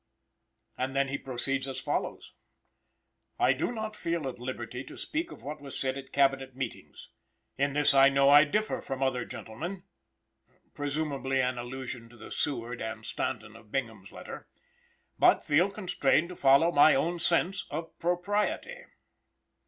[0.79, 2.33] And then he proceeds as follows:
[3.37, 7.09] "I do not feel at liberty to speak of what was said at Cabinet meetings.
[7.55, 9.83] In this I know I differ from other gentlemen"
[10.73, 14.47] (presumably an allusion to the Seward and Stanton of Bingham's letter),
[15.19, 18.83] "but feel constrained to follow my own sense of propriety."